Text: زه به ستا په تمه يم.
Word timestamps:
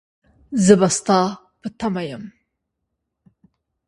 زه 0.65 0.73
به 0.79 0.89
ستا 0.97 1.19
په 1.61 1.67
تمه 1.79 2.03
يم. 2.11 2.23